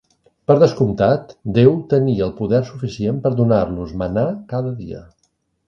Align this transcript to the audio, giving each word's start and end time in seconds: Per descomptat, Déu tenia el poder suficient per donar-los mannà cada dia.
Per 0.51 0.53
descomptat, 0.61 1.35
Déu 1.57 1.75
tenia 1.91 2.25
el 2.29 2.33
poder 2.41 2.63
suficient 2.71 3.21
per 3.27 3.33
donar-los 3.43 3.95
mannà 4.03 4.27
cada 4.55 4.77
dia. 4.83 5.07